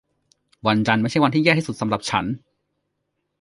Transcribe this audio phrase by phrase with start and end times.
[0.67, 2.25] วันจันทร์ไม่ใช่วันที่แย่ที่สุดสำหรับฉัน